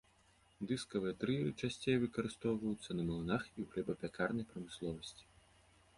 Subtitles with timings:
[0.69, 5.23] Дыскавыя трыеры часцей выкарыстоўваюцца на млынах і ў хлебапякарнай прамысловасці.